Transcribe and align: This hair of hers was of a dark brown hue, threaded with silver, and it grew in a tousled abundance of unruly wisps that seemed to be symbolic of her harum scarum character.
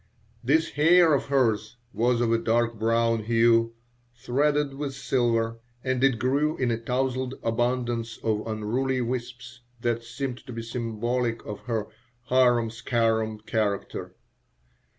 This 0.43 0.71
hair 0.71 1.13
of 1.13 1.27
hers 1.27 1.77
was 1.93 2.21
of 2.21 2.31
a 2.33 2.39
dark 2.39 2.79
brown 2.79 3.25
hue, 3.25 3.75
threaded 4.15 4.73
with 4.73 4.95
silver, 4.95 5.59
and 5.83 6.03
it 6.03 6.17
grew 6.17 6.57
in 6.57 6.71
a 6.71 6.77
tousled 6.79 7.35
abundance 7.43 8.17
of 8.23 8.41
unruly 8.47 9.01
wisps 9.01 9.59
that 9.81 10.01
seemed 10.03 10.43
to 10.47 10.53
be 10.53 10.63
symbolic 10.63 11.45
of 11.45 11.59
her 11.65 11.85
harum 12.29 12.71
scarum 12.71 13.41
character. 13.41 14.15